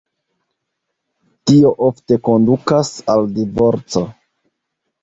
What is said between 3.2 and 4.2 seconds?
divorco.